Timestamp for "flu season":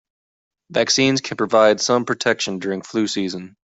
2.81-3.55